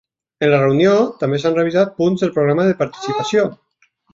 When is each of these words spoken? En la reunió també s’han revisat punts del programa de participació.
En 0.45 0.49
la 0.53 0.61
reunió 0.61 0.93
també 1.19 1.41
s’han 1.43 1.59
revisat 1.59 1.93
punts 2.01 2.25
del 2.27 2.35
programa 2.41 2.69
de 2.71 2.77
participació. 2.83 3.49